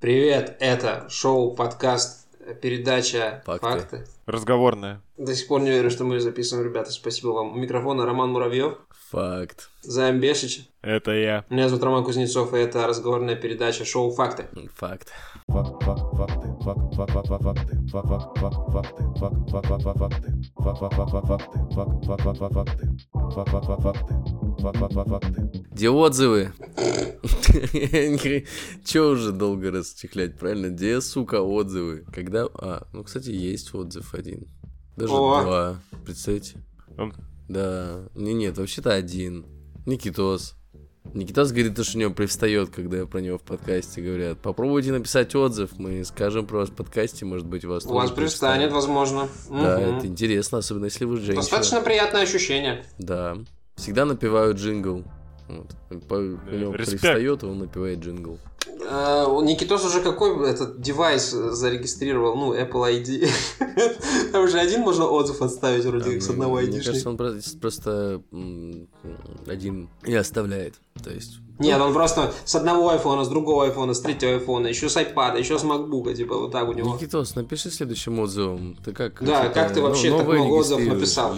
[0.00, 2.28] Привет, это шоу, подкаст,
[2.62, 3.66] передача Факты.
[3.66, 4.17] «Факты».
[4.28, 5.00] Разговорная.
[5.16, 6.90] До сих пор не верю, что мы записываем, ребята.
[6.90, 7.52] Спасибо вам.
[7.54, 8.76] У микрофона Роман Муравьев,
[9.10, 9.70] Факт.
[9.80, 10.68] Займ Бешич.
[10.82, 11.46] Это я.
[11.48, 14.48] Меня зовут Роман Кузнецов, и это разговорная передача шоу «Факты».
[14.74, 15.10] Факт.
[25.72, 26.52] Где отзывы?
[28.84, 30.66] Че уже долго расчехлять, правильно?
[30.68, 32.04] Где, сука, отзывы?
[32.12, 32.46] Когда...
[32.54, 34.46] А, ну, кстати, есть отзыв один.
[34.96, 35.42] Даже О.
[35.42, 35.76] два.
[36.04, 36.56] Представьте?
[36.96, 37.14] Он-
[37.48, 38.00] Да.
[38.14, 39.46] Не, нет, вообще-то один.
[39.86, 40.54] Никитос.
[41.14, 44.38] Никитос говорит, то, что у него привстает, когда про него в подкасте говорят.
[44.42, 48.10] Попробуйте написать отзыв, мы скажем про вас в подкасте, может быть, у вас У вас
[48.10, 49.26] привстанет, возможно.
[49.48, 49.96] Да, Мгм.
[49.98, 51.36] это интересно, особенно если вы женщина.
[51.36, 52.84] Достаточно приятное ощущение.
[52.98, 53.38] Да.
[53.76, 55.04] Всегда напевают джингл.
[55.48, 55.74] Вот.
[56.08, 56.20] По- У
[56.54, 57.00] него респект.
[57.00, 58.38] привстает, и он напевает джингл.
[58.90, 62.36] А, у Никитос уже какой этот девайс зарегистрировал?
[62.36, 63.28] Ну, Apple ID.
[64.32, 66.84] Там уже один можно отзыв отставить вроде как с А, одного Мне ID.
[66.84, 68.22] кажется, он просто,
[69.46, 70.74] один и оставляет.
[71.02, 71.38] То есть...
[71.60, 75.40] Нет, он просто с одного айфона, с другого айфона, с третьего айфона, еще с iPad,
[75.40, 76.94] еще с MacBook, типа вот так у него.
[76.94, 78.76] Никитос, напиши следующим отзывом.
[78.84, 79.20] Ты как?
[79.24, 81.34] Да, типа, как ты вообще так новое много отзывов написал?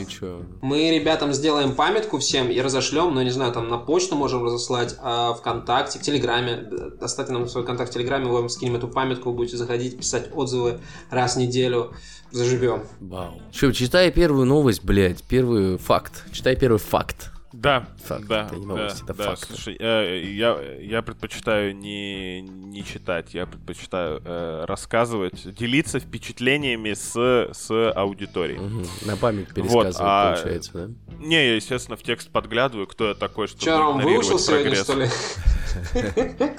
[0.61, 4.95] Мы ребятам сделаем памятку всем и разошлем, ну, не знаю, там на почту можем разослать,
[5.01, 6.69] а ВКонтакте, в Телеграме.
[7.01, 10.29] Оставьте нам свой контакт в Телеграме, мы вам скинем эту памятку, вы будете заходить, писать
[10.35, 11.95] отзывы раз в неделю.
[12.31, 12.83] Заживем.
[13.01, 13.41] Вау.
[13.51, 16.27] Че, читай первую новость, блядь, первый факт.
[16.31, 17.33] Читай первый факт.
[17.53, 19.25] Да, Факт, да, это не да, новость, это да.
[19.25, 19.45] факт.
[19.49, 27.51] Слушай, э, я, я предпочитаю не, не читать, я предпочитаю э, рассказывать, делиться впечатлениями с,
[27.53, 28.61] с аудиторией.
[28.61, 28.87] Мгм.
[29.05, 30.91] На память пересказывать, а- получается, да?
[31.19, 34.95] Не, я, естественно, в текст подглядываю, кто я такой, чтобы Че, игнорировать выучил сегодня, что
[34.95, 35.09] ли?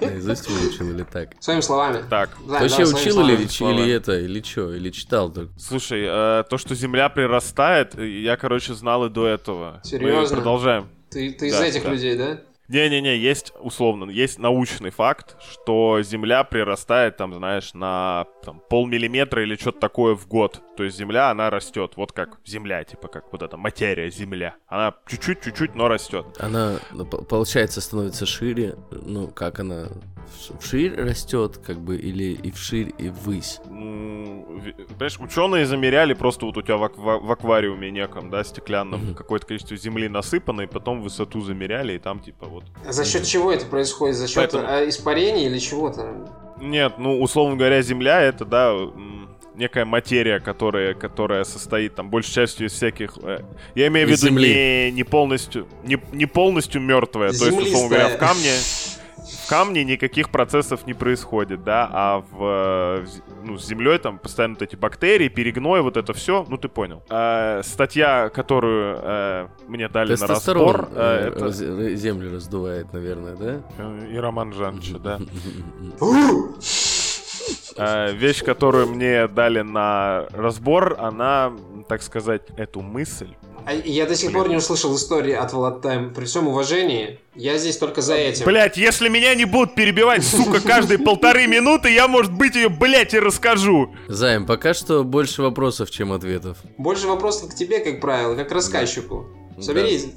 [0.02, 1.30] Наизусть выучил или так?
[1.40, 2.04] Своими словами.
[2.10, 3.82] Так, Да, Ты вообще учил или, словами.
[3.82, 5.52] или это, или что, или читал только?
[5.60, 9.82] слушай, э, то, что Земля прирастает, я, короче, знал и до этого.
[9.84, 10.36] Мы Серьезно?
[10.38, 10.90] продолжаем.
[11.10, 11.90] Ты, ты из Да, этих да.
[11.92, 12.40] людей, да?
[12.72, 19.56] Не-не-не, есть условно, есть научный факт, что Земля прирастает, там, знаешь, на там, полмиллиметра или
[19.56, 20.62] что-то такое в год.
[20.78, 24.56] То есть Земля, она растет, вот как Земля, типа как вот эта материя Земля.
[24.68, 26.26] Она чуть-чуть-чуть-чуть, но растет.
[26.40, 28.76] Она, ну, по- получается, становится шире.
[28.92, 29.88] Ну, как она
[30.40, 33.60] вш- вширь растет, как бы, или и вширь, и ввысь.
[33.66, 39.16] Понимаешь, ученые замеряли просто вот у тебя в, аква- в аквариуме неком, да, стеклянном, Мгм.
[39.16, 43.26] какое-то количество земли насыпано, и потом высоту замеряли, и там типа вот А За счет
[43.26, 44.16] чего это происходит?
[44.18, 46.14] За счет Поэтому- а, испарений или чего-то?
[46.60, 48.76] Нет, ну, условно говоря, Земля это, да,
[49.56, 53.18] некая материя, которая, которая состоит там большей частью из всяких.
[53.22, 53.40] э,
[53.76, 54.50] я имею в виду земли.
[54.88, 57.30] не, не полностью, не, не полностью мертвая.
[57.32, 58.18] То есть, условно говоря, в Землистая.
[58.18, 58.52] камне.
[59.52, 63.06] Камне никаких процессов не происходит, да, а в, э,
[63.44, 67.04] ну, с землей там постоянно вот эти бактерии, перегной, вот это все, ну ты понял.
[67.10, 73.36] Э, статья, которую э, мне дали на разбор, э, э, это э, землю раздувает, наверное,
[73.36, 73.60] да?
[74.10, 75.20] и Роман Жановича, да.
[77.78, 81.52] Э, вещь, которую мне дали на разбор, она,
[81.88, 83.30] так сказать, эту мысль.
[83.66, 86.14] А я до сих пор не услышал истории от Влад Тайм.
[86.14, 88.46] При всем уважении, я здесь только за этим.
[88.46, 93.14] Блять, если меня не будут перебивать, сука, каждые полторы минуты, я, может быть, ее, блять,
[93.14, 93.94] и расскажу.
[94.08, 96.58] Займ, пока что больше вопросов, чем ответов.
[96.78, 99.28] Больше вопросов к тебе, как правило, как рассказчику.
[99.60, 100.08] Соберись.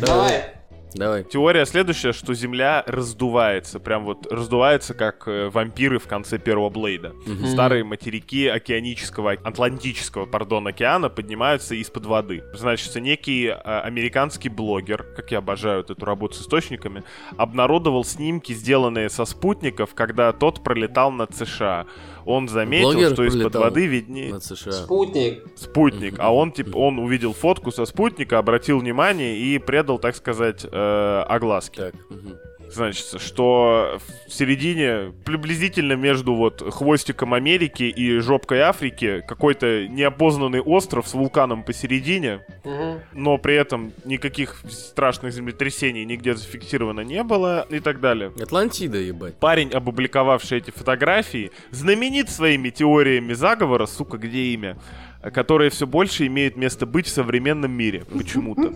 [0.00, 0.06] Да.
[0.06, 0.57] Давай.
[0.94, 1.24] Давай.
[1.24, 3.78] Теория следующая, что Земля раздувается.
[3.80, 7.14] Прям вот раздувается, как э, вампиры в конце первого Блейда.
[7.46, 12.42] Старые материки океанического, атлантического, пардон, океана поднимаются из-под воды.
[12.54, 17.02] Значит, некий э, американский блогер, как я обожаю вот эту работу с источниками,
[17.36, 21.86] обнародовал снимки, сделанные со спутников, когда тот пролетал над США.
[22.28, 24.38] Он заметил, Блогер что из-под воды виднее.
[24.38, 25.46] Спутник.
[25.56, 30.66] спутник, а он типа он увидел фотку со спутника, обратил внимание и предал, так сказать,
[30.70, 31.80] э, огласке.
[31.80, 31.94] Так.
[32.10, 32.36] мгм.
[32.70, 41.08] Значит, что в середине, приблизительно между вот хвостиком Америки и жопкой Африки, какой-то неопознанный остров
[41.08, 43.00] с вулканом посередине, Мгм.
[43.12, 48.32] но при этом никаких страшных землетрясений нигде зафиксировано не было и так далее.
[48.40, 49.34] Атлантида, ебать.
[49.36, 54.76] Парень, опубликовавший эти фотографии, знаменит своими теориями заговора, сука, где имя,
[55.22, 58.04] которые все больше имеют место быть в современном мире.
[58.16, 58.72] Почему-то.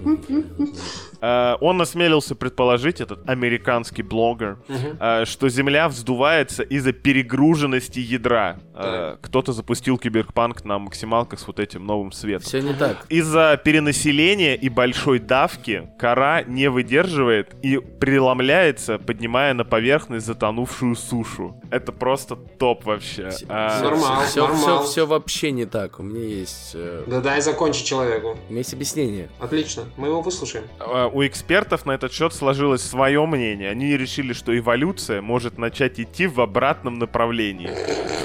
[1.21, 8.57] Э, Он осмелился предположить, этот американский блогер, э, что Земля вздувается из-за перегруженности ядра.
[8.75, 12.47] Э, Кто-то запустил киберпанк на максималках с вот этим новым светом.
[12.47, 13.07] Все не так.
[13.09, 21.61] Из-за перенаселения и большой давки кора не выдерживает и преломляется, поднимая на поверхность затонувшую сушу.
[21.71, 23.31] Это просто топ вообще.
[23.49, 24.85] А, Нормал, Все, нормал.
[24.85, 26.01] все, вообще не так.
[26.01, 28.39] У меня есть, э, Да дай закончить человеку.
[28.49, 29.29] у меня есть объяснение.
[29.39, 30.65] Отлично, мы его выслушаем.
[30.79, 33.71] а, У экспертов на этот счет сложилось свое мнение.
[33.71, 37.71] Они решили, что эволюция может начать идти в обратном направлении.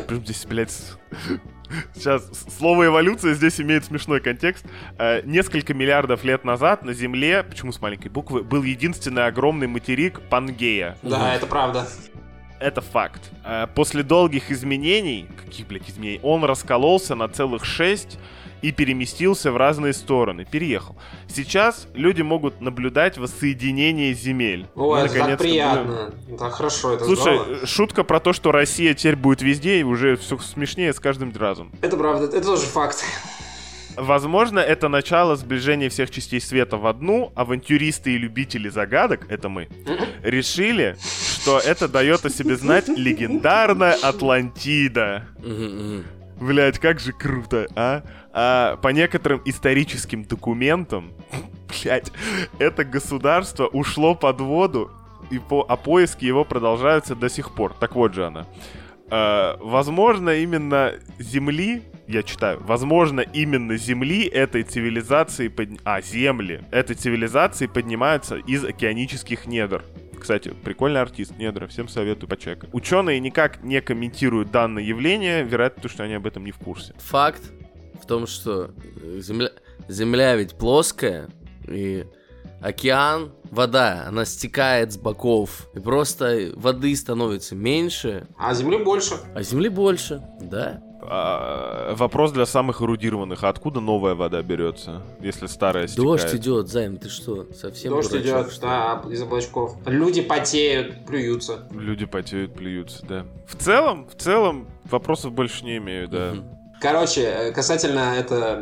[0.07, 0.73] Прям здесь, блядь,
[1.93, 4.65] Сейчас, слово эволюция здесь имеет смешной контекст.
[4.97, 10.21] Э, несколько миллиардов лет назад на Земле, почему с маленькой буквы, был единственный огромный материк
[10.29, 10.97] Пангея.
[11.01, 11.85] Да, это правда.
[12.59, 13.21] Это факт.
[13.45, 18.17] Э, После долгих изменений, каких, блядь, изменений, он раскололся на целых шесть
[18.63, 20.95] и переместился в разные стороны, переехал.
[21.27, 24.65] Сейчас люди могут наблюдать воссоединение земель.
[24.73, 26.11] Ой, Мы, это так приятно.
[26.39, 27.63] Так хорошо, это будем- Слушай, здорово.
[27.63, 31.31] э, шутка про то, что Россия теперь будет везде, и уже все смешнее с каждым
[31.37, 31.71] разом.
[31.81, 33.05] Это правда, это тоже факт.
[33.95, 37.31] Возможно, это начало сближения всех частей света в одну.
[37.35, 39.69] Авантюристы и любители загадок, это мы,
[40.23, 40.95] решили,
[41.47, 45.23] что это дает о себе знать легендарная Атлантида.
[46.41, 48.03] Блять, как же круто, а?
[48.33, 51.13] А по некоторым историческим документам,
[51.83, 52.11] блять,
[52.59, 54.91] это государство ушло под воду,
[55.31, 57.73] и по, а поиски его продолжаются до сих пор.
[57.73, 58.45] Так вот же она.
[59.09, 66.95] А, возможно, именно Земли, я читаю, возможно, именно Земли этой цивилизации, под- а, Земли этой
[66.97, 69.81] цивилизации поднимаются из океанических недр.
[70.19, 72.69] Кстати, прикольный артист, недра, всем советую почекать.
[72.73, 76.93] Ученые никак не комментируют данное явление, вероятно, потому что они об этом не в курсе.
[76.97, 77.41] Факт
[78.01, 78.71] в том, что
[79.03, 79.49] э, земля,
[79.87, 81.27] земля ведь плоская,
[81.67, 82.05] и
[82.61, 89.15] океан, вода, она стекает с боков, и просто воды становится меньше, А земли больше.
[89.35, 90.81] а земли больше, да?
[91.09, 93.43] А, вопрос для самых эрудированных.
[93.43, 96.21] А откуда новая вода берется, если старая стекает?
[96.21, 99.75] Дождь идет, Займ, ты что, совсем Дождь дурачок, идет, что да, из облачков.
[99.85, 101.67] Люди потеют, плюются.
[101.71, 103.25] Люди потеют, плюются, да.
[103.47, 106.33] В целом, в целом, вопросов больше не имею, да.
[106.81, 108.61] Короче, э, касательно это,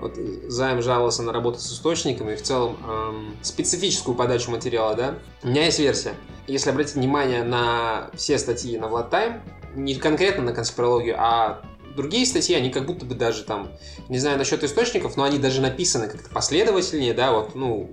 [0.00, 0.14] вот
[0.48, 5.14] Займ жаловался на работу с источниками, в целом эм, специфическую подачу материала, да.
[5.42, 6.14] У меня есть версия.
[6.46, 9.40] Если обратить внимание на все статьи на Vlad Time,
[9.74, 11.62] не конкретно на конспирологию, а
[11.96, 13.70] другие статьи, они как будто бы даже там,
[14.08, 17.90] не знаю насчет источников, но они даже написаны как-то последовательнее, да, вот, ну,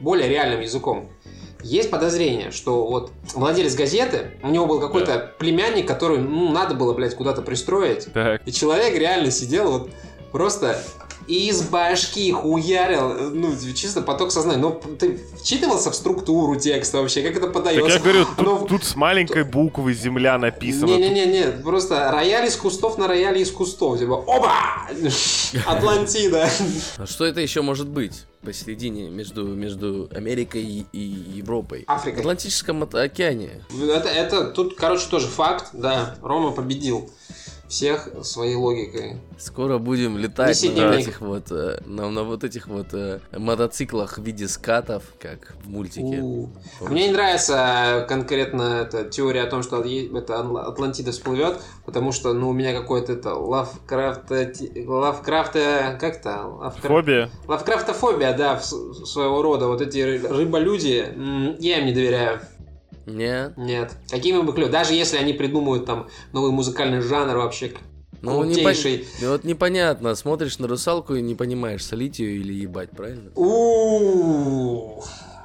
[0.00, 1.10] более реальным языком.
[1.62, 6.94] Есть подозрение, что вот владелец газеты, у него был какой-то племянник, который, ну, надо было,
[6.94, 8.12] блядь, куда-то пристроить.
[8.12, 8.42] Так.
[8.46, 9.90] И человек реально сидел вот
[10.30, 10.80] просто
[11.28, 14.58] из башки хуярил, ну, чисто поток сознания.
[14.60, 17.92] Но ты вчитывался в структуру текста вообще, как это Так подается?
[17.92, 20.86] я говорю, тут, Оно- тут с маленькой буквы земля написано.
[20.96, 23.98] Не-не-не, просто рояль из кустов на рояле из кустов.
[23.98, 24.52] Типа, оба!
[25.66, 26.48] Атлантида.
[26.96, 30.98] А что это еще может быть посередине между, между Америкой и, и
[31.36, 31.84] Европой?
[31.86, 32.16] Африка.
[32.16, 33.64] В Атлантическом океане.
[33.82, 36.16] Это, это тут, короче, тоже факт, да.
[36.22, 37.10] Рома победил
[37.68, 39.18] всех своей логикой.
[39.38, 44.22] Скоро будем летать на этих вот, э, на, на вот этих вот э, мотоциклах в
[44.22, 46.20] виде скатов, как в мультике.
[46.20, 46.48] У.
[46.80, 52.32] Мне не нравится конкретно эта теория о том, что это Атла- Атлантида всплывет, потому что,
[52.32, 54.30] ну, у меня какой-то это Лавкрафт,
[54.86, 56.46] Лавкрафт, как это?
[56.46, 57.30] Лавкрафт, Фобия.
[57.46, 59.66] Лавкрафтофобия, да, своего рода.
[59.66, 61.04] Вот эти ры- рыболюди,
[61.60, 62.40] я им не доверяю.
[63.08, 63.92] Не, Нет.
[64.10, 67.72] Какими бы клёв, даже если они придумают там новый музыкальный жанр вообще,
[68.22, 69.06] ну не крутейший.
[69.22, 73.30] вот непонятно, смотришь на русалку и не понимаешь, солить ее или ебать, правильно?
[73.34, 75.02] У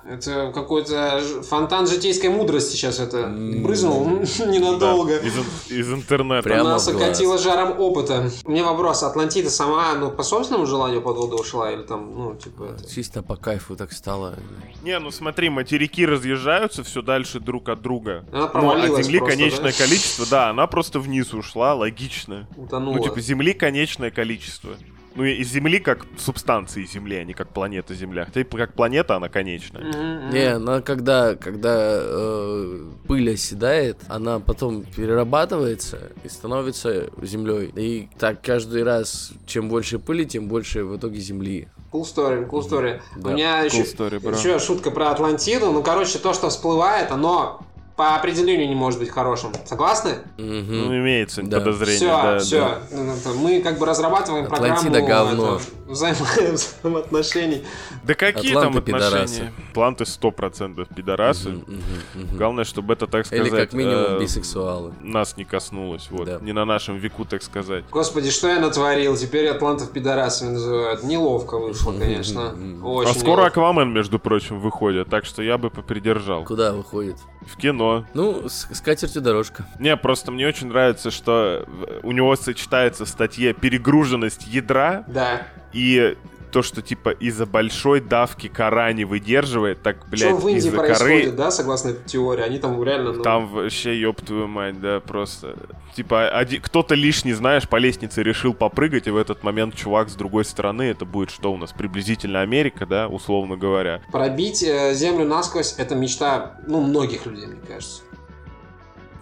[0.09, 4.05] это какой-то фонтан житейской мудрости сейчас это брызнул
[4.45, 5.19] ненадолго.
[5.19, 6.43] Да, из, ин- из интернета.
[6.43, 8.29] Прям- Прямо Нас окатило жаром опыта.
[8.45, 12.35] У меня вопрос, Атлантида сама, ну, по собственному желанию под воду ушла, или там, ну,
[12.35, 12.89] типа, это...
[12.93, 14.35] Чисто по кайфу так стало.
[14.83, 18.25] Не, ну смотри, материки разъезжаются все дальше друг от друга.
[18.31, 19.77] Она Ну, а Земли просто, конечное да?
[19.77, 22.47] количество, да, она просто вниз ушла, логично.
[22.57, 22.95] утонула.
[22.97, 24.71] Ну, типа, Земли конечное количество.
[25.15, 28.25] Ну, и Земли как субстанции Земли, а не как планета Земля.
[28.25, 30.31] Хотя и как планета она конечная.
[30.31, 37.71] Не, она когда, когда э, пыль оседает, она потом перерабатывается и становится землей.
[37.75, 41.67] И так каждый раз, чем больше пыли, тем больше в итоге земли.
[41.91, 43.01] Cool story, cool story.
[43.17, 45.71] Да, У меня cool еще, story, еще шутка про Атлантиду.
[45.71, 47.61] Ну, короче, то, что всплывает, оно
[47.95, 49.51] по определению не может быть хорошим.
[49.65, 50.15] Согласны?
[50.37, 50.65] Мгм.
[50.69, 51.59] Ну, имеется Да.
[51.59, 52.39] подозрение, Все, да.
[52.39, 53.33] все.
[53.35, 55.55] Мы как бы разрабатываем Атлантида программу говно.
[55.57, 57.63] это, взаимо- взаимоотношений.
[58.03, 59.15] Да какие Атланты там пидорасы.
[59.15, 59.53] отношения?
[59.71, 61.49] Атланты 100% пидорасы.
[61.49, 62.37] Мгм, мгм, мгм.
[62.37, 63.45] Главное, чтобы это, так сказать...
[63.47, 64.93] Или как минимум э, бисексуалы.
[65.01, 66.25] Нас не коснулось, вот.
[66.25, 66.39] Да.
[66.41, 67.85] Не на нашем веку, так сказать.
[67.91, 69.15] Господи, что я натворил?
[69.15, 71.03] Теперь атлантов пидорасами называют.
[71.03, 72.55] Неловко вышло, конечно.
[72.83, 73.45] Очень а скоро неловко.
[73.47, 76.43] Аквамен, между прочим, выходит, так что я бы попридержал.
[76.43, 77.17] Куда выходит?
[77.47, 78.05] В кино.
[78.13, 79.65] Ну, с, с катертью дорожка.
[79.79, 81.65] Не, просто мне очень нравится, что
[82.03, 85.47] у него сочетается в статье перегруженность ядра Да.
[85.73, 86.17] и
[86.53, 91.25] то, что типа из-за большой давки кора не выдерживает, так, блядь, что в Индии происходит,
[91.25, 92.43] коры да, согласно этой теории?
[92.43, 93.11] Они там реально...
[93.11, 95.55] ну, Там вообще, ёб твою мать, да, просто.
[95.95, 100.15] Типа, оди- кто-то лишний, знаешь, по лестнице решил попрыгать, и в этот момент чувак с
[100.15, 104.03] другой стороны, это будет что у нас, приблизительно Америка, да, условно говоря.
[104.11, 108.03] Пробить э, землю насквозь— это мечта, ну, многих людей, мне кажется.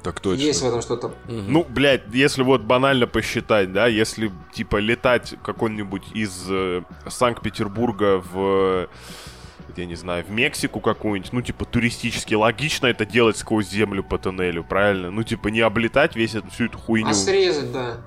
[0.04, 1.14] Так Есть в этом что-то...
[1.28, 8.90] Ну, блядь, если вот банально посчитать, да, если, типа, летать какой-нибудь из э, Санкт-Петербурга в,
[9.78, 14.18] я не знаю, в Мексику какую-нибудь, ну, типа, туристически, логично это делать сквозь землю по
[14.18, 15.12] тоннелю, правильно?
[15.12, 17.10] Ну, типа, не облетать весь эту, всю эту хуйню.
[17.10, 17.98] А срезать, да.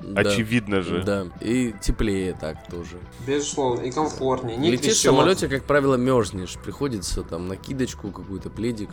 [0.00, 0.20] Да.
[0.20, 1.02] Очевидно же.
[1.02, 2.98] Да, и теплее так тоже.
[3.26, 3.82] Безусловно.
[3.82, 4.56] И комфортнее.
[4.56, 6.54] Не Летишь в самолете, как правило, мерзнешь.
[6.62, 8.90] Приходится там накидочку, какую-то пледик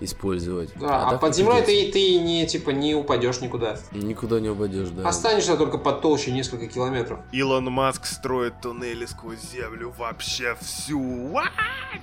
[0.00, 0.70] использовать.
[0.76, 3.78] Да, а, так под землей ты, ты не, типа, не упадешь никуда.
[3.92, 5.08] Никуда не упадешь, да.
[5.08, 7.20] Останешься только под толще несколько километров.
[7.32, 11.38] Илон Маск строит туннели сквозь землю вообще всю.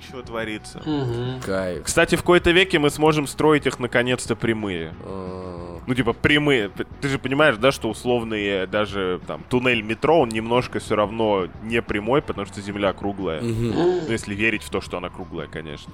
[0.08, 0.82] Что творится?
[0.84, 1.40] Мгм.
[1.44, 1.84] Кайф.
[1.84, 4.94] Кстати, в какой-то веке мы сможем строить их наконец-то прямые.
[5.02, 6.70] А, Ну, типа, прямые.
[7.00, 11.80] Ты же понимаешь, да, что условные даже там туннель метро, он немножко все равно не
[11.80, 13.40] прямой, потому что земля круглая.
[13.40, 13.70] мгм.
[13.70, 15.90] Ну, если верить в то, что она круглая, конечно.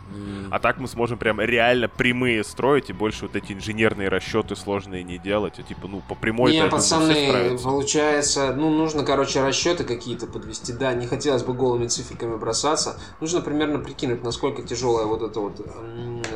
[0.50, 5.04] А так мы сможем прям реально прямые строить и больше вот эти инженерные расчеты сложные
[5.04, 5.60] не делать.
[5.60, 10.72] А типа, ну, по прямой Не, пацаны, получается, ну, нужно, короче, расчеты какие-то подвести.
[10.72, 12.98] Да, не хотелось бы голыми циферками бросаться.
[13.20, 15.60] Нужно примерно прикинуть, насколько тяжелая вот эта вот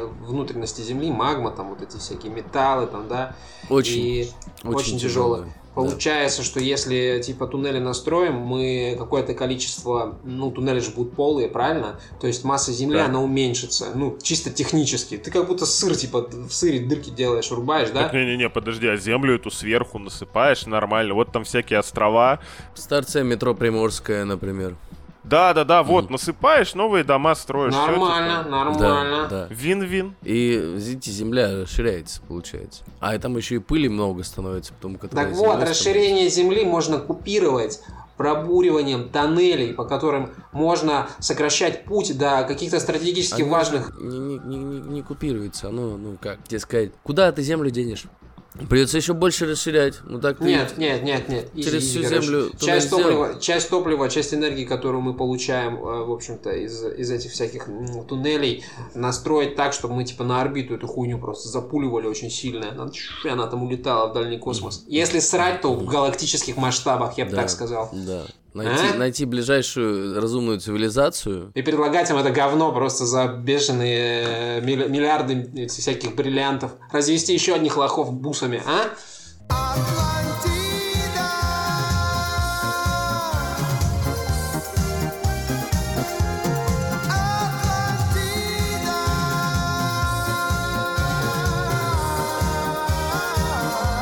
[0.09, 3.35] внутренности Земли, магма, там вот эти всякие металлы, там, да.
[3.69, 4.31] Очень, И
[4.65, 5.41] очень, очень тяжелая.
[5.43, 5.55] тяжелая.
[5.75, 12.01] Получается, что если типа туннели настроим, мы какое-то количество, ну туннели же будут полые, правильно?
[12.21, 13.05] То есть масса земли, Да.
[13.05, 15.17] она уменьшится, ну чисто технически.
[15.19, 18.11] Ты как будто сыр типа в сыре дырки делаешь, рубаешь, да?
[18.13, 21.15] Не-не-не, подожди, а землю эту сверху насыпаешь нормально.
[21.15, 22.41] Вот там всякие острова.
[22.75, 22.81] Да.
[22.83, 24.75] Старция метро Приморская, например.
[25.29, 27.75] Да-да-да, вот, насыпаешь, новые дома строишь.
[27.75, 28.51] Нормально, типа.
[28.51, 29.29] нормально.
[29.29, 29.55] Да, да.
[29.55, 30.17] Вин-вин.
[30.23, 32.85] И, видите, земля расширяется, получается.
[33.01, 37.81] А там еще и пыли много становится, потому как Так вот, расширение земли можно купировать
[38.19, 44.81] пробуриванием тоннелей, по которым можно сокращать путь до каких-то стратегически важных Не, не, не, не-
[44.81, 48.05] не купируется, оно, ну как тебе сказать, куда ты землю денешь?
[48.67, 50.01] Придется еще больше расширять.
[50.05, 50.45] Ну так ты...
[50.45, 51.49] Нет, нет, нет, нет.
[51.55, 52.27] Изи, Через изи, всю короче.
[52.27, 57.11] землю часть топлива, часть топлива, часть энергии, которую мы получаем, э, в общем-то, из, из
[57.11, 57.69] этих всяких
[58.09, 62.71] туннелей, настроить так, чтобы мы типа на орбиту эту хуйню просто запуливали очень сильно.
[62.71, 62.91] Она,
[63.25, 64.85] она там улетала в дальний космос.
[64.89, 67.91] Если срать, то в галактических масштабах, я бы Да, так сказал.
[67.93, 68.27] Да.
[68.55, 68.97] Найти, А?
[68.97, 71.53] найти ближайшую разумную цивилизацию.
[71.55, 76.73] И предлагать им это говно просто за бешеные э, милли- миллиарды всяких бриллиантов.
[76.91, 78.91] Развести еще одних лохов бусами, а?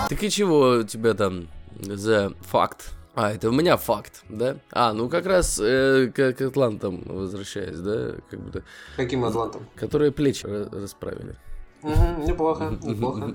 [0.08, 1.48] Так и чего у тебя там
[1.80, 2.95] за факт?
[3.16, 4.58] А, это у меня факт, да?
[4.70, 8.12] А, ну как раз э, к, к атлантам возвращаясь, да?
[8.30, 8.62] Как будто,
[8.96, 9.66] Каким атлантом?
[9.74, 11.34] которые плечи ра- расправили.
[11.82, 13.32] Мгм, неплохо, неплохо.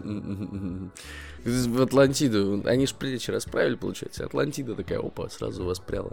[1.44, 2.62] В Атлантиду.
[2.66, 4.26] Они ж плечи расправили, получается.
[4.26, 6.12] Атлантида такая, опа, сразу воспряла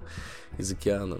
[0.56, 1.18] из океана.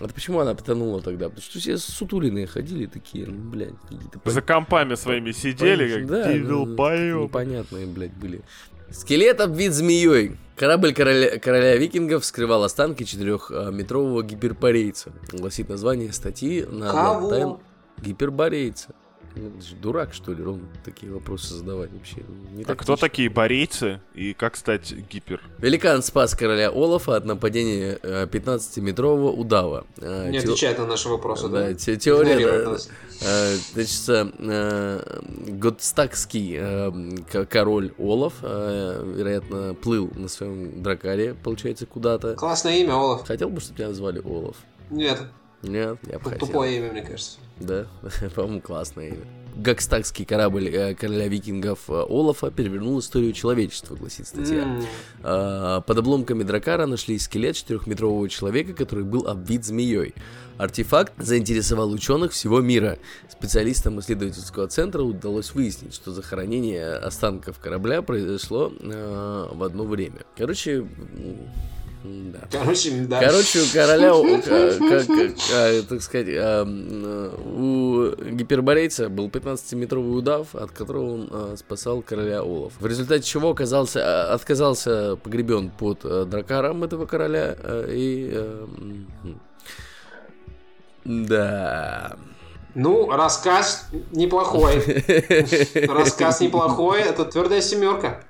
[0.00, 1.26] А ты почему она потонула тогда?
[1.28, 4.20] Потому что все сутулиные ходили такие, ну, блядь, какие-то...
[4.30, 7.24] За компами своими сидели, как Да, дебил ну.
[7.24, 8.42] Непонятные, блядь, были.
[8.90, 10.36] Скелет обвит змеей.
[10.56, 15.12] Корабль короля, короля викингов вскрывал останки четырехметрового гиперборейца.
[15.32, 17.32] Гласит название статьи на Кого?
[17.32, 17.60] Time
[18.02, 18.94] Гиперборейца.
[19.36, 22.22] Ну, ты же дурак, что ли, Ром, такие вопросы задавать вообще?
[22.52, 25.40] Не А кто такие борейцы и как стать гипер?
[25.58, 29.86] Великан спас короля Олафа от нападения э, 15-метрового удава.
[29.98, 31.68] Э, Не те- отвечает на наши вопросы, да?
[31.68, 32.76] Да, те- теория,
[33.20, 42.34] э, значит, э, готстакский э, король Олаф, э, вероятно, плыл на своем дракаре, получается, куда-то.
[42.34, 43.26] Классное имя, Олаф.
[43.26, 44.56] Хотел бы, чтобы тебя назвали Олаф?
[44.90, 45.20] Нет,
[45.62, 46.46] Нет, я бы хотел.
[46.46, 47.38] тупое имя, мне кажется.
[47.60, 47.86] Да,
[48.34, 49.26] по-моему, классное имя.
[49.56, 54.80] гакстагский корабль э, короля викингов э, Олафа перевернул историю человечества, гласит статья.
[55.22, 60.14] А, Под обломками дракара нашли скелет четырехметрового человека, который был обвит змеей.
[60.58, 62.98] Артефакт заинтересовал ученых всего мира.
[63.28, 70.20] Специалистам исследовательского центра удалось выяснить, что захоронение останков корабля произошло э, в одно время.
[70.36, 70.86] Короче,
[72.32, 72.40] да.
[72.50, 73.20] Короче, да.
[73.20, 80.54] Короче, у короля, у- ка- как, а, так сказать, а, у гиперборейца был 15-метровый удав,
[80.54, 82.72] от которого он а, спасал короля Олаф.
[82.80, 84.00] В результате чего оказался,
[84.30, 88.30] а, отказался погребен под а, дракаром этого короля а, и...
[88.34, 88.66] а,
[91.04, 92.16] Да.
[92.80, 94.76] Ну, рассказ неплохой.
[95.88, 97.00] Рассказ неплохой.
[97.00, 98.20] Это твердая семерка.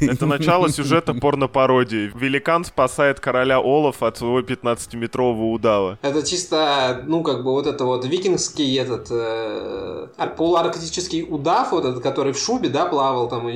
[0.00, 2.10] Это начало сюжета порно-пародии.
[2.14, 5.98] Великан спасает короля Олаф от своего 15-метрового удава.
[6.00, 11.84] Это чисто, ну, как бы вот это вот викингский этот э, ар- полуарктический удав, вот
[11.84, 13.44] этот, который в шубе, да, плавал там.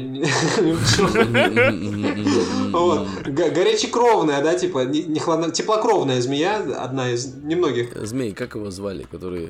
[3.25, 7.97] Горячекровная, да, типа, теплокровная змея, одна из немногих.
[8.07, 9.49] Змей, как его звали, который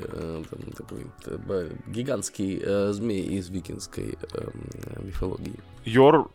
[0.85, 4.49] такой э, гигантский э, змей из викингской э,
[5.03, 5.59] мифологии?
[5.85, 6.31] Йор...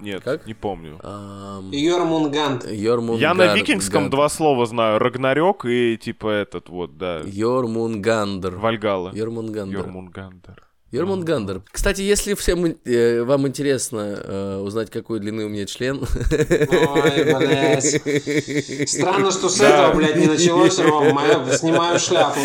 [0.00, 0.46] Нет, Как?
[0.46, 0.98] не помню.
[1.02, 2.64] Ам, Йормунгант.
[2.64, 4.98] Йормунганд- Я на викингском Ганд- два слова знаю.
[4.98, 7.20] Рагнарёк и типа этот вот, да.
[7.24, 8.56] Йормунгандр.
[8.56, 9.12] Вальгала.
[9.14, 10.67] Йормунгандр.
[10.90, 11.56] Йормунгандер.
[11.56, 11.62] Йормунгандр.
[11.70, 16.00] Кстати, если всем э, вам интересно э, узнать, какой длины у меня член...
[16.00, 18.88] Ой, блядь.
[18.88, 19.68] Странно, что с Да.
[19.68, 21.18] этого, блядь, не началось, Ром.
[21.28, 22.40] Я снимаю шляпу.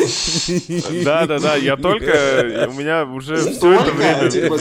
[1.05, 2.67] Да-да-да, я только...
[2.69, 4.29] У меня уже все это Только, время...
[4.29, 4.59] типа,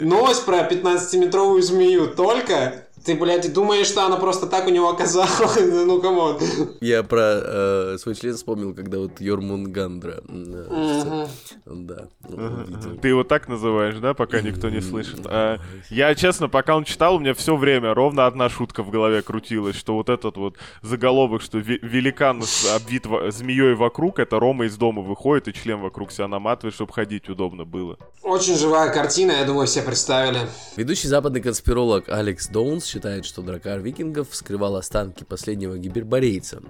[0.00, 2.84] Новость про 15-метровую змею только?
[3.04, 5.58] Ты, блядь, думаешь, что она просто так у него оказалась?
[5.88, 6.38] Ну, come on.
[6.80, 10.22] Я про э, свой член вспомнил, когда вот Йормунгандра.
[10.28, 11.26] м, э,
[11.66, 12.08] Да.
[12.28, 12.98] видел.
[13.00, 15.20] Ты его так называешь, да, пока никто не слышит.
[15.24, 15.58] А,
[15.90, 19.76] я, честно, пока он читал, у меня все время ровно одна шутка в голове крутилась,
[19.76, 22.42] что вот этот вот заголовок, что ве- великан
[22.74, 27.28] обвит змеей вокруг, это Рома из дома выходит и член вокруг себя наматывает, чтобы ходить
[27.28, 27.96] удобно было.
[28.22, 30.40] Очень живая картина, я думаю, все представили.
[30.76, 36.62] Ведущий западный конспиролог Алекс Доунс считает, что дракар викингов вскрывал останки последнего гиберборейца.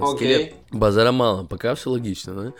[0.00, 0.16] Окей.
[0.16, 2.52] Скелет базара мало, пока все логично, да?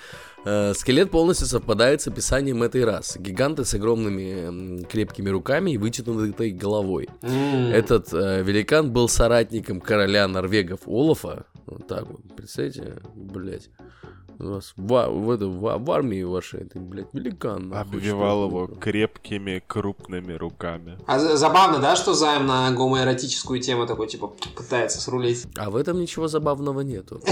[0.44, 3.18] Э, Скелет полностью совпадает с описанием этой расы.
[3.18, 7.08] Гиганты с огромными крепкими руками и вытянутой головой.
[7.22, 7.72] М.
[7.72, 11.46] Этот э, великан был соратником короля норвегов Олафа.
[11.66, 13.70] Вот так вот, представляете, блять.
[14.38, 17.68] У вас в, в, это, в, в армии вашей, это, блядь, великан.
[17.70, 20.98] нахуй, Обвивал его крепкими, крупными руками.
[21.06, 25.46] А за- забавно, да, что Займ на гомоэротическую тему такой, типа, пытается срулить?
[25.56, 27.20] А в этом ничего забавного нету.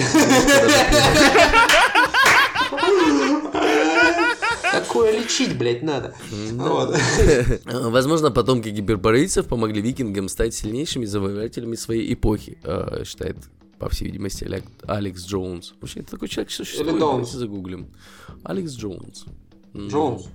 [4.73, 6.15] Такое лечить, блядь, надо.
[6.53, 6.97] Вот.
[7.65, 13.37] Возможно, потомки гиберборейцев помогли викингам стать сильнейшими завоевателями своей эпохи, э, считает,
[13.85, 15.75] по всей видимости, Алек- Алекс Джонс.
[15.79, 17.29] Вообще, такой человек существует, Или Джонс.
[17.33, 17.87] давайте загуглим.
[18.43, 19.27] Алекс Джонс.
[19.77, 20.29] Джонс.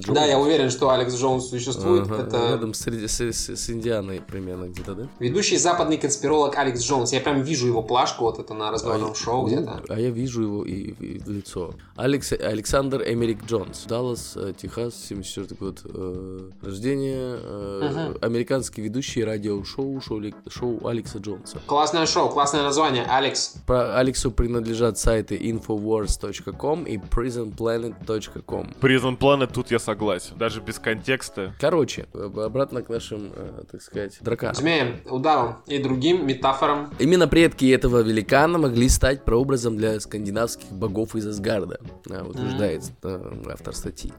[0.00, 0.18] Джонс.
[0.18, 2.06] Да, я уверен, что Алекс Джонс существует.
[2.10, 5.08] Ага, Это Рядом с, с- с- с Индианой примерно где-то, да?
[5.20, 7.12] ведущий западный конспиролог Алекс Джонс.
[7.12, 9.82] Я прям вижу его плашку вот это на разговорном шоу где-то.
[9.88, 11.74] А я вижу его и, и лицо.
[11.96, 13.84] Алекс, Александр Эмерик Джонс.
[13.86, 17.38] Даллас, э, Техас, 74 год э, рождения.
[17.40, 21.58] э, Американский ведущий радиошоу шоу, шоу Алекса Джонса.
[21.66, 23.04] Классное шоу, классное название.
[23.04, 23.54] Алекс.
[23.66, 28.68] Про Алексу принадлежат сайты infowars.com и prisonplanet.com.
[28.80, 30.36] Prison Planet тут я согласен.
[30.36, 31.54] Даже без контекста.
[31.60, 34.54] Короче, обратно к нашим, э, так сказать, дракарам.
[34.54, 36.90] Змеем, удавом и другим метафорам.
[36.98, 41.78] Именно предки этого великана могли стать прообразом для скандинавских богов из Асгарда,
[42.10, 44.12] а, утверждает э, автор статьи.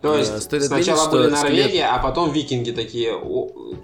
[0.00, 3.12] То Э, есть стоит сначала отметить, были что скелет- Норвегия, а потом викинги такие.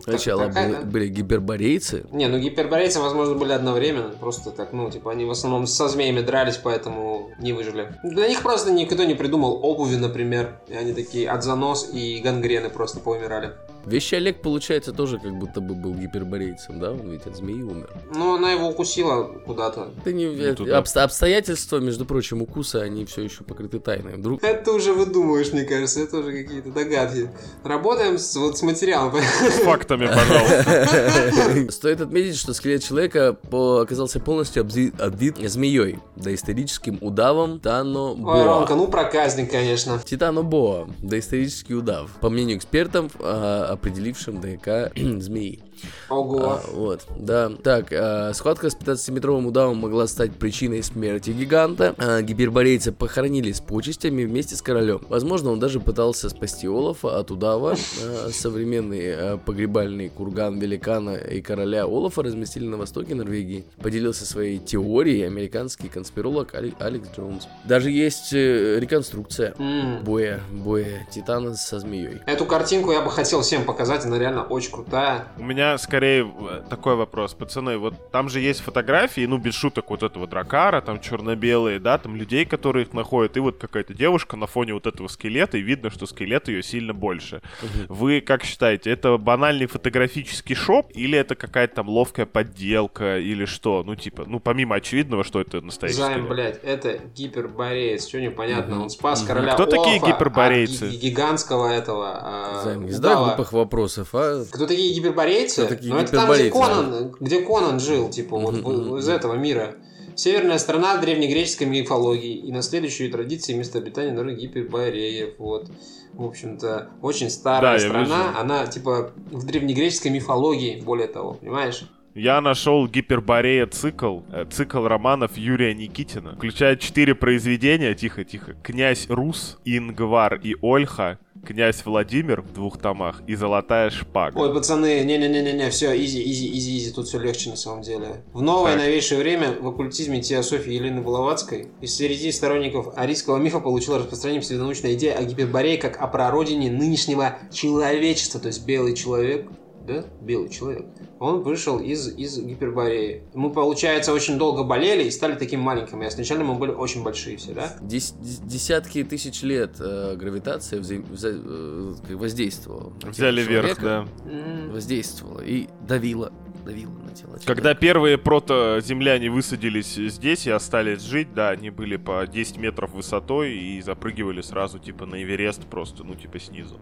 [0.02, 4.10] Сначала какая- были, были гиберборейцы, Не, ну гиперборейцы, возможно, были одновременно.
[4.20, 7.92] Просто так, ну, типа, они в основном со змеями дрались, поэтому не выжили.
[8.04, 10.60] Для них просто никто не придумал обуви, например.
[10.68, 13.52] И они такие от занос и гангрены просто поумирали.
[13.88, 16.92] Вещи Олег, получается, тоже как будто бы был гиперборейцем, да?
[16.92, 17.90] Он ведь от змеи умер.
[18.14, 19.90] Но она его укусила куда-то.
[20.00, 20.78] Это не, это- туда.
[20.80, 24.16] обс- обстоятельства, между прочим, укуса, они все еще покрыты тайной.
[24.16, 27.30] Вдруг Это уже выдумываешь, мне кажется, это уже какие-то догадки.
[27.64, 29.14] Работаем с, вот, с материалом.
[29.20, 31.70] С фактами, пожалуйста.
[31.70, 34.62] Стоит отметить, что скелет человека оказался полностью
[34.98, 38.76] обвит змеей, доисторическим удавом Тано Ой, Ромка, Боа.
[38.76, 39.98] ну проказник, конечно.
[40.04, 42.10] Титано Боа, доисторический удав.
[42.20, 45.60] По мнению экспертов, а, определившим ДНК змеи.
[46.08, 46.40] Ого.
[46.44, 47.50] А, вот, да.
[47.62, 51.94] Так, а, схватка с 15-метровым удавом могла стать причиной смерти гиганта.
[51.98, 55.00] А, гиперборейца похоронили с почестями вместе с королем.
[55.08, 57.76] Возможно, он даже пытался спасти Олафа от удава.
[58.02, 63.64] А, современный а, погребальный курган великана и короля Олафа разместили на востоке Норвегии.
[63.80, 67.46] Поделился своей теорией американский конспиролог Али- Алекс Джонс.
[67.64, 70.02] Даже есть э, реконструкция М.
[70.02, 72.18] боя, боя Титана со змеей.
[72.26, 75.28] Эту картинку я бы хотел всем показать, она реально очень крутая.
[75.36, 79.90] У меня скорее э, такой вопрос, пацаны, вот там же есть фотографии, ну, без шуток,
[79.90, 84.36] вот этого дракара, там черно-белые, да, там людей, которые их находят, и вот какая-то девушка
[84.36, 87.42] на фоне вот этого скелета, и видно, что скелет ее сильно больше.
[87.88, 93.82] Вы как считаете, это банальный фотографический шоп, или это какая-то там ловкая подделка, или что?
[93.84, 96.28] Ну, типа, ну, помимо очевидного, что это настоящий Займ, скелет.
[96.28, 98.82] блядь, это гипербореец, что непонятно.
[98.82, 100.84] Он спас короля Кто такие гиперборейцы?
[100.88, 102.18] от гигантского этого...
[102.20, 103.14] а, Займ, не задай
[103.48, 104.44] глупых вопросов, а?
[104.50, 105.64] Кто такие гиперборейцы?
[105.64, 109.34] Кто такие ну, это там, где гиперборейцы, Конан, где Конан жил, типа, вот из этого
[109.34, 109.76] мира.
[110.14, 115.38] Северная страна древнегреческой мифологии и наследующие традиции места обитания народа гипербореев.
[115.38, 115.70] Вот.
[116.12, 118.34] В общем-то, очень старая Да, страна.
[118.36, 121.84] Она, типа, в древнегреческой мифологии, более того, понимаешь?
[122.18, 126.34] Я нашел гиперборея цикл, э, цикл романов Юрия Никитина.
[126.34, 128.54] Включает четыре произведения, тихо-тихо.
[128.60, 134.36] «Князь Рус», «Ингвар» и «Ольха», «Князь Владимир» в двух томах и «Золотая шпага».
[134.36, 138.24] Ой, пацаны, не-не-не-не, все, easy, easy, easy, easy, тут все легче на самом деле.
[138.32, 138.82] В новое Так.
[138.82, 144.94] новейшее время в оккультизме теософии Елены Блаватской и среди сторонников арийского мифа получила распространение псевдонаучная
[144.94, 149.48] идея о гиперборее как о прародине нынешнего человечества, то есть белый человек,
[149.88, 150.86] да, белый человек,
[151.18, 153.22] он вышел из, из гипербореи.
[153.34, 156.02] Мы, получается, очень долго болели и стали таким маленьким.
[156.02, 157.74] И изначально мы были очень большие все, да?
[157.80, 162.92] Дес- дес- десятки тысяч лет э, гравитация взаим- вза- э, воздействовала.
[163.04, 164.72] Взяли верх, человека, да.
[164.72, 166.32] Воздействовала и давила,
[166.68, 167.38] давила на тело.
[167.46, 173.56] Когда первые прото-земляне высадились здесь и остались жить, да, они были по 10 метров высотой
[173.56, 176.78] и запрыгивали сразу, типа, на Эверест просто, ну, типа, снизу.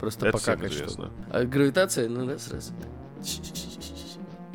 [0.00, 1.06] Просто Это покакать известно.
[1.06, 1.38] что-то.
[1.38, 2.72] А гравитация, ну раз, раз.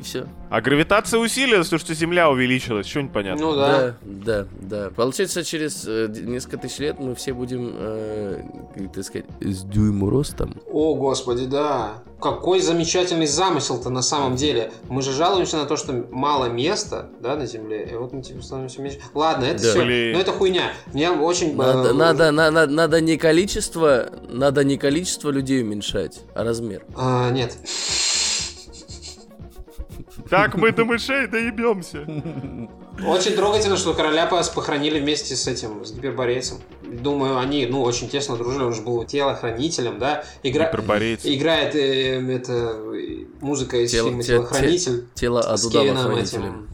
[0.04, 0.26] И все.
[0.50, 3.42] А гравитация усилилась, потому что Земля увеличилась, что непонятно.
[3.44, 3.78] Ну да.
[3.78, 4.90] да, да, да.
[4.90, 8.42] Получается, через э, несколько тысяч лет мы все будем, э,
[8.76, 10.60] как так сказать, с дюйму ростом.
[10.70, 11.94] О, господи, да.
[12.20, 14.70] Какой замечательный замысел-то на самом деле.
[14.88, 17.88] Мы же жалуемся на то, что мало места, да, на Земле.
[17.90, 18.98] И вот мы типа становимся меньше.
[19.14, 19.70] Ладно, это Да.
[19.70, 19.84] все.
[19.84, 20.12] Блин.
[20.14, 20.72] Но это хуйня.
[20.92, 21.50] Мне очень...
[21.52, 26.84] э, Надо, надо, на- на- надо не количество, надо не количество людей уменьшать, а размер.
[26.96, 27.56] а, нет.
[30.34, 32.04] Так мы до мышей доебемся.
[33.06, 36.58] Очень трогательно, что короля похоронили вместе с этим, с гиперборейцем.
[36.82, 38.64] Думаю, они, ну, очень тесно дружили.
[38.64, 40.24] Он же был телохранителем, да.
[40.42, 40.66] Игра...
[40.66, 41.32] Гиперборейцы.
[41.32, 42.76] Играет э, это,
[43.40, 45.04] музыка из Тело- фильма те- «Телохранитель».
[45.14, 46.68] Тело от с удава хранителем.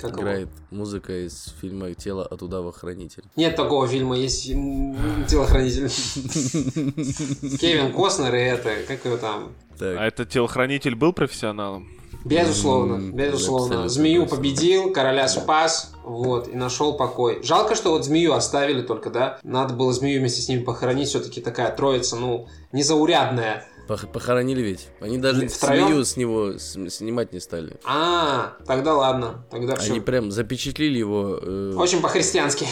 [0.00, 0.22] Как его?
[0.22, 3.22] Играет музыка из фильма «Тело от удава хранитель».
[3.36, 5.88] Нет такого фильма, есть телохранитель.
[7.58, 9.52] Кевин Костнер и это, как его там?
[9.80, 11.88] А этот телохранитель был профессионалом?
[12.26, 13.64] Безусловно, безусловно.
[13.64, 14.36] абсолютно Змею точно.
[14.36, 17.40] победил, короля спас, вот, и нашел покой.
[17.42, 19.38] Жалко, что вот змею оставили только, да?
[19.42, 23.64] Надо было змею вместе с ними похоронить, все-таки такая троица, ну, незаурядная.
[23.88, 24.88] пох- похоронили ведь.
[25.00, 25.88] Они даже Втроём?
[25.88, 27.76] змею с него снимать не стали.
[27.84, 29.92] А, тогда ладно, тогда все.
[29.92, 31.38] Они прям запечатлили его.
[31.40, 32.66] э, Очень по-христиански.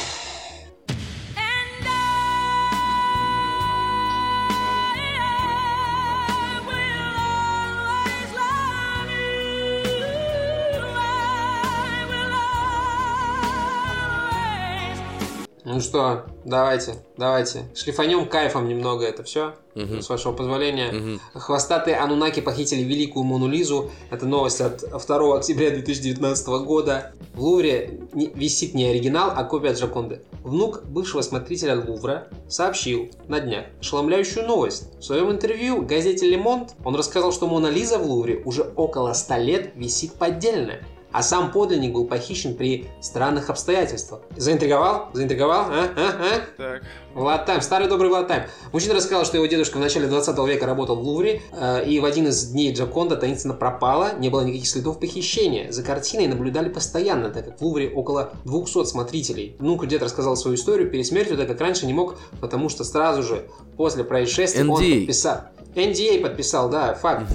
[15.75, 17.65] Ну что, давайте, давайте.
[17.75, 20.03] Шлифанем кайфом немного это все, Мгм.
[20.03, 20.93] с вашего позволения.
[20.93, 21.21] мгм.
[21.35, 23.91] Хвостатые анунаки похитили великую Мону Лизу.
[24.09, 27.13] Это новость от 2 октября 2019 года.
[27.35, 30.23] В Лувре не- висит не оригинал, а копия Джаконды.
[30.45, 34.97] Внук бывшего смотрителя Лувра сообщил на днях ошеломляющую новость.
[35.01, 39.37] В своем интервью газете «Лемонт» он рассказал, что Мона Лиза в Лувре уже около 100
[39.39, 40.85] лет висит поддельная.
[41.14, 44.22] А сам подлинник был похищен при странных обстоятельствах.
[44.37, 45.11] Заинтриговал?
[45.12, 45.66] Заинтриговал?
[45.70, 45.88] А?
[45.96, 46.11] А?
[46.11, 46.40] А?
[46.57, 46.83] Так.
[47.14, 48.42] Влад Тайм, старый добрый Влад Тайм.
[48.72, 52.05] Мужчина рассказал, что его дедушка в начале 20 века работал в Лувре, э, и в
[52.05, 55.70] один из дней Джаконда таинственно пропала, не было никаких следов похищения.
[55.70, 59.55] За картиной наблюдали постоянно, так как в Лувре около 200 смотрителей.
[59.61, 63.22] Внук дед рассказал свою историю перед смертью, так как раньше не мог, потому что сразу
[63.22, 63.46] же
[63.77, 64.98] после происшествия он NDA.
[64.98, 65.42] подписал...
[65.75, 67.27] NDA подписал, да, факт.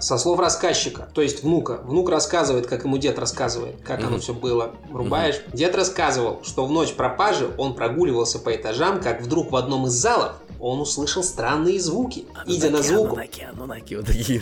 [0.00, 1.80] Со слов рассказчика, то есть внука.
[1.84, 4.72] Внук рассказывает, как ему дед рассказывает, как оно все было.
[4.92, 5.40] Рубаешь.
[5.52, 9.92] Дед рассказывал, что в ночь пропажи он прогуливался по этажам, как вдруг в одном из
[9.92, 12.24] залов он услышал странные звуки.
[12.46, 14.40] Идя на звук, Анунаки, анунаки вот такие.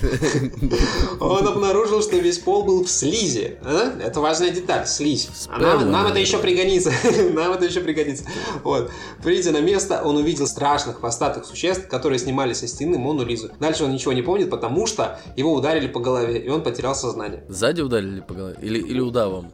[1.20, 3.58] он обнаружил, что весь пол был в слизи.
[3.62, 3.98] А?
[4.00, 5.28] Это важная деталь, слизь.
[5.48, 6.92] А нам, нам это еще пригодится.
[7.32, 8.24] Нам это еще пригодится.
[8.62, 8.90] Вот.
[9.22, 13.50] Придя на место, он увидел страшных хвостатых существ, которые снимали со стены Мону Лизу.
[13.60, 17.44] Дальше он ничего не помнит, потому что его ударили по голове, и он потерял сознание.
[17.48, 18.56] Сзади ударили по голове?
[18.62, 19.52] Или, или удавом?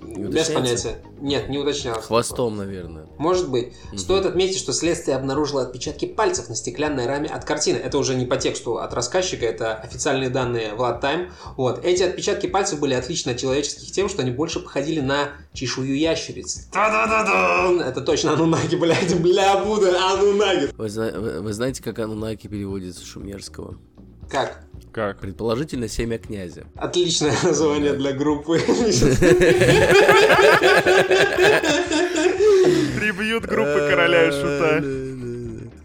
[0.00, 0.98] Не Без понятия.
[1.20, 2.04] Нет, не уточнялось.
[2.04, 3.06] Хвостом, наверное.
[3.18, 3.72] Может быть.
[3.96, 7.76] Стоит отметить, что следствие обнаружило отпечатки пальцев на стеклянной раме от картины.
[7.76, 11.30] Это уже не по тексту от рассказчика, это официальные данные Влад Тайм.
[11.56, 11.84] Вот.
[11.84, 16.68] Эти отпечатки пальцев были отличны от человеческих тем, что они больше походили на чешую ящериц.
[16.72, 17.88] Та-да-да-да!
[17.88, 20.70] Это точно Анунаги, блядь, бля, Будда, Анунаги.
[20.76, 23.76] Вы, зна- вы- вы знаете, как анунаки переводится с шумерского?
[24.30, 24.64] Как?
[24.92, 25.20] Как?
[25.20, 26.64] Предположительно, семя князя.
[26.76, 28.58] Отличное название для группы.
[32.98, 34.82] Трибьют группы короля и шута.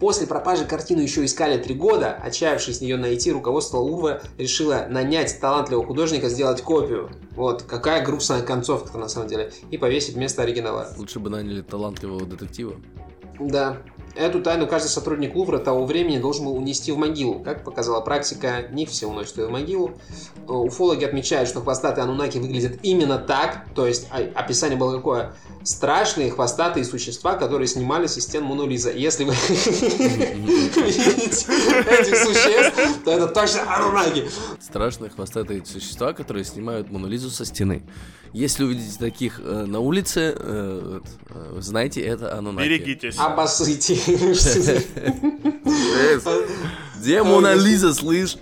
[0.00, 2.18] После пропажи картину еще искали три года.
[2.22, 7.10] Отчаявшись ее найти, руководство Лувра решило нанять талантливого художника сделать копию.
[7.30, 9.52] Вот, какая грустная концовка на самом деле.
[9.70, 10.88] И повесить вместо оригинала.
[10.98, 12.74] Лучше бы наняли талантливого детектива.
[13.40, 13.78] Да.
[14.14, 17.40] Эту тайну каждый сотрудник Лувра того времени должен был унести в могилу.
[17.40, 19.98] Как показала практика, не все уносят ее в могилу.
[20.46, 23.64] Э, Уфологи отмечают, что хвостатые анунаки выглядят именно так.
[23.74, 25.34] То есть а- описание было какое?
[25.64, 28.92] Страшные хвостатые существа, которые снимали со стен Мону Лиза.
[28.92, 31.46] Если вы видите
[31.90, 34.28] этих существ, то это точно анунаки.
[34.60, 37.82] Страшные хвостатые существа, которые снимают Монолизу со стены.
[38.34, 42.66] Если увидите таких э, на улице, э, э, знайте, это анунаки.
[42.66, 43.16] Берегитесь.
[43.16, 43.94] Обоссыте.
[46.98, 48.36] Где Мона Лиза, слышь?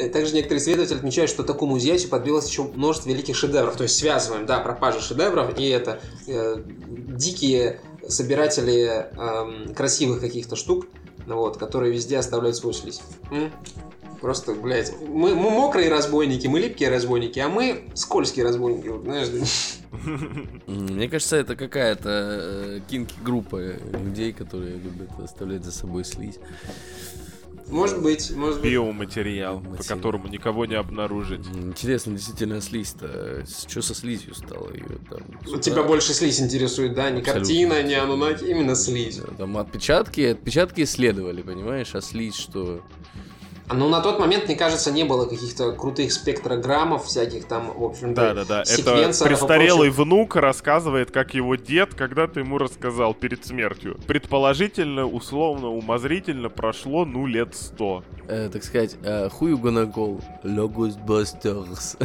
[0.00, 3.76] Э, Также некоторые исследователи отмечают, что такому изъятию подбилось еще множество великих шедевров.
[3.76, 6.56] То есть связываем, да, пропажа шедевров и это э,
[6.88, 10.86] дикие собиратели эм, красивых каких-то штук,
[11.26, 13.00] вот, которые везде оставляют свой слизь.
[13.30, 13.52] М?
[14.20, 19.28] Просто, блядь, мы, мы мокрые разбойники, мы липкие разбойники, а мы скользкие разбойники, вот, знаешь.
[20.66, 23.56] Мне кажется, это какая-то э, кинки-группа
[23.96, 26.38] людей, которые любят оставлять за собой слизь.
[27.68, 28.72] Может быть, может быть.
[28.72, 29.96] Биоматериал, по Материал.
[29.96, 31.46] которому никого не обнаружить.
[31.54, 33.44] Интересно, действительно, слизь-то.
[33.68, 34.72] Что со слизью стало?
[34.72, 37.10] Ее там сюда- Тебя больше слизь интересует, да?
[37.10, 37.32] Не Абсолютно.
[37.46, 39.18] картина, не анунаки, именно слизь.
[39.18, 42.80] Да, Там отпечатки, отпечатки исследовали, понимаешь, а слизь что?
[43.68, 47.84] А, Ну, на тот момент, мне кажется, не было каких-то крутых спектрограммов, всяких там, в
[47.84, 53.44] общем-то, Да-да-да, это секвенсоров и престарелый внук рассказывает, как его дед когда-то ему рассказал перед
[53.44, 53.98] смертью.
[54.06, 58.04] Предположительно, условно, умозрительно прошло, ну, лет сто.
[58.26, 60.22] Э, так сказать, э, who you gonna call?
[60.44, 61.96] Logos Busters.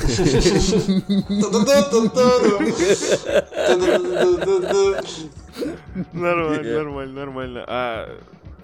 [6.14, 7.66] Нормально, нормально, нормально.
[7.68, 8.10] А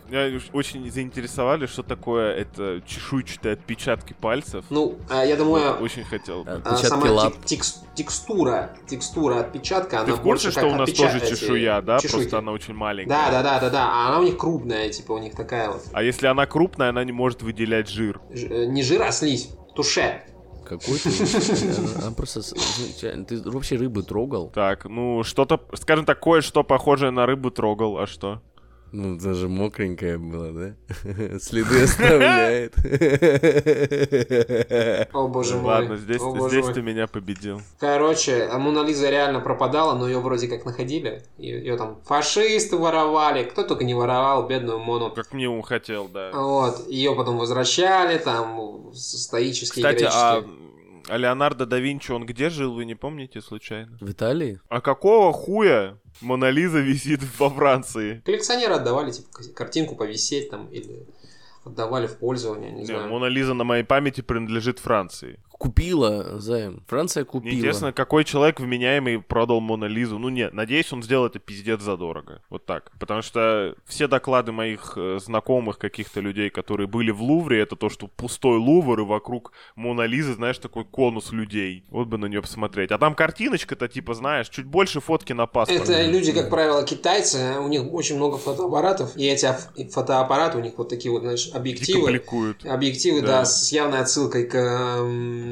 [0.10, 4.66] меня очень заинтересовали, что такое это чешуйчатые отпечатки пальцев.
[4.70, 6.44] Ну, а, я думаю, Очень хотел.
[6.48, 7.34] А, а, Отпечатки сама лап.
[7.34, 11.12] тек- текс- текстура, текстура отпечатка, Ты она в курсе, больше что как у нас отпеча-
[11.12, 12.00] тоже чешуя, да?
[12.00, 12.16] чешуйки.
[12.24, 13.10] Просто она очень маленькая.
[13.10, 13.90] Да, да, да, да, да.
[13.92, 15.82] А она у них крупная, типа у них такая вот.
[15.94, 18.20] А если она крупная, она не может выделять жир.
[18.32, 19.50] Ж- э, Не жир, а слизь.
[19.76, 20.24] Туше.
[20.66, 21.10] Какой ты?
[22.04, 22.42] Она- просто...
[23.02, 24.52] Ты вообще рыбы трогал?
[24.54, 28.42] Так, ну что-то, скажем так, кое-что похожее на рыбу трогал, а что?
[28.92, 30.74] Ну, даже мокренькая была, да?
[31.40, 32.74] Следы оставляет.
[35.14, 35.66] О боже мой.
[35.66, 36.74] Ладно, здесь, О, боже здесь мой.
[36.74, 37.62] ты меня победил.
[37.80, 41.24] Короче, а Мона Лиза реально пропадала, но ее вроде как находили.
[41.38, 45.12] Ее, там фашисты воровали, кто только не воровал бедную Мону.
[45.12, 46.32] Как минимум хотел, да.
[46.34, 50.66] Вот, ее потом возвращали, там, стоические Кстати, а, греческие.
[50.66, 50.69] а
[51.18, 53.98] Леонардо да Винчи, он где жил, вы не помните случайно?
[54.00, 54.60] В Италии?
[54.70, 58.22] А какого хуя Мона Лиза висит во Франции?
[58.26, 61.06] Коллекционеры отдавали, типа, картинку повисеть там, или
[61.64, 63.10] отдавали в пользование, не, Не, знаю.
[63.10, 65.40] Мона Лиза на моей памяти принадлежит Франции.
[65.60, 66.84] Купила, Займ.
[66.88, 67.54] Франция Мне купила.
[67.54, 70.18] интересно, какой человек вменяемый продал Мона Лизу.
[70.18, 72.42] Ну нет, надеюсь, он сделал это пиздец задорого.
[72.50, 72.92] Вот так.
[72.98, 77.90] Потому что все доклады моих э, знакомых каких-то людей, которые были в Лувре, это то,
[77.90, 81.84] что пустой Лувр и вокруг Мона Лизы, знаешь, такой конус людей.
[81.90, 82.92] Вот бы на нее посмотреть.
[82.92, 85.90] А там картиночка-то, типа, знаешь, чуть больше фотки на паспорт.
[85.90, 89.54] Это люди, как правило, китайцы, у них очень много фотоаппаратов, и эти
[89.92, 92.08] фотоаппараты, у них вот такие вот, знаешь, Дико объективы.
[92.12, 92.66] бликуют.
[92.66, 93.28] Объективы, да.
[93.40, 93.46] Да.
[93.46, 95.49] с явной отсылкой к эм,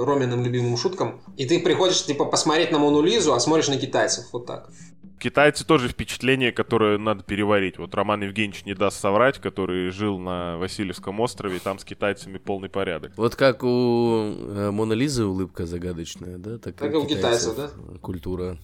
[0.00, 1.20] Роминым любимым шуткам.
[1.36, 4.26] И ты приходишь, типа, посмотреть на Мону Лизу, а смотришь на китайцев.
[4.32, 4.70] Вот так.
[5.18, 7.78] Китайцы тоже впечатление, которое надо переварить.
[7.78, 12.68] Вот Роман Евгеньевич не даст соврать, который жил на Васильевском острове, там с китайцами полный
[12.68, 13.12] порядок.
[13.16, 16.58] Вот как у э, Мона Лизы улыбка загадочная, да?
[16.58, 17.70] Так, так и у китайцев, да?
[18.00, 18.58] Культура.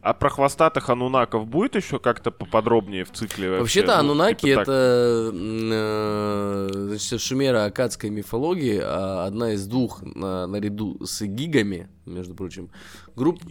[0.00, 3.50] А про хвостатых анунаков будет еще как-то поподробнее в цикле?
[3.50, 3.60] Вообще?
[3.60, 10.98] Вообще-то ну, анунаки типа это, э, значит, шумеро-акадская мифология, а одна из двух на, наряду
[11.04, 12.70] с гигами, между прочим,
[13.14, 13.42] групп,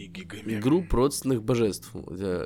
[0.60, 1.90] групп родственных божеств.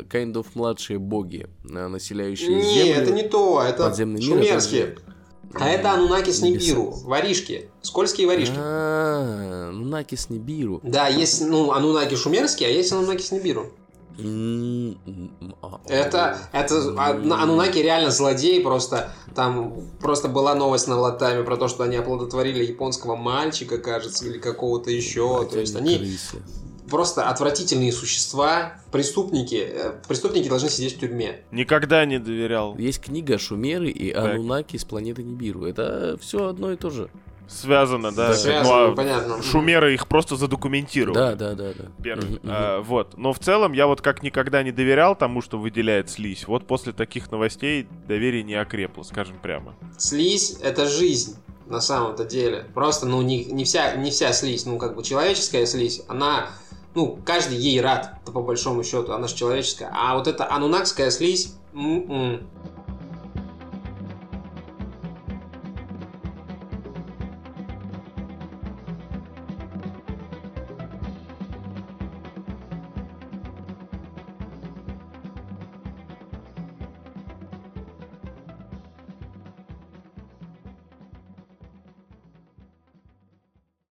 [0.03, 3.03] Kind of младшие боги, э, населяющие не, землю.
[3.03, 4.97] Это не то, это шумерские.
[5.55, 8.55] А это Анунакис Нибиру, воришки, скользкие воришки.
[8.57, 10.81] А, Анунакис Нибиру.
[10.83, 13.73] Да, есть, ну, Анунаки шумерские, а есть Анунакис Нибиру.
[14.19, 21.57] А, это, это а, Анунаки реально злодей, просто там просто была новость на Латаме про
[21.57, 25.47] то, что они оплодотворили японского мальчика, кажется, или какого-то еще.
[25.51, 26.17] То есть они
[26.93, 29.57] просто отвратительные существа, преступники.
[29.57, 31.41] Э, преступники должны сидеть в тюрьме.
[31.51, 32.77] Никогда не доверял.
[32.77, 34.35] Есть книга Шумеры и так.
[34.35, 35.65] Анунаки с планеты Нибиру.
[35.65, 37.09] Это все одно и то же.
[37.49, 38.29] Связано, да.
[38.29, 39.43] да связано, ну, а понятно.
[39.43, 41.15] Шумеры их просто задокументировали.
[41.15, 41.85] Да, да, да, да.
[42.03, 42.37] Первый.
[42.37, 42.89] Угу, а, угу.
[42.89, 43.17] Вот.
[43.17, 46.47] Но в целом я вот как никогда не доверял тому, что выделяет слизь.
[46.47, 49.75] Вот после таких новостей доверие не окрепло, скажем прямо.
[49.97, 52.67] Слизь— это жизнь на самом-то деле.
[52.75, 56.51] Просто, ну, не, не, вся, не вся слизь, ну, как бы человеческая слизь, она,
[56.95, 59.91] ну, каждый ей рад, по большому счету, она же человеческая.
[59.93, 62.47] А вот эта анунакская слизь, м-м,